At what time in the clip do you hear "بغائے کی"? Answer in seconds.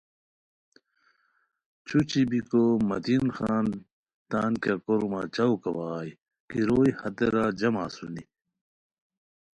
5.75-6.59